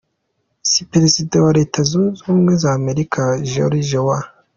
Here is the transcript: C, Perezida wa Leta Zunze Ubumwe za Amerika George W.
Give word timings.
C, 0.69 0.71
Perezida 0.93 1.35
wa 1.45 1.51
Leta 1.57 1.79
Zunze 1.89 2.17
Ubumwe 2.23 2.53
za 2.61 2.69
Amerika 2.79 3.21
George 3.51 3.97
W. 4.07 4.07